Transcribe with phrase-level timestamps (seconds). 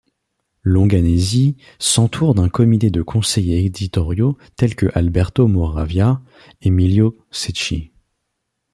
[0.63, 6.23] Longanesi s'entoure d'un comité de conseillers éditoriaux tels que Alberto Moravia,
[6.61, 7.91] Emilio Cecchi.